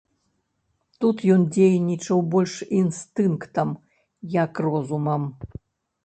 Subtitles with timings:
[1.03, 3.69] Тут ён дзейнічаў больш інстынктам,
[4.37, 5.29] як розумам.